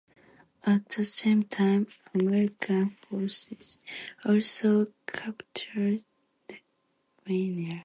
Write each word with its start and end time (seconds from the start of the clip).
At 0.65 0.89
the 0.89 1.05
same 1.05 1.43
time, 1.43 1.85
American 2.15 2.89
forces 3.01 3.77
also 4.25 4.87
captured 5.05 6.03
Manila. 7.27 7.79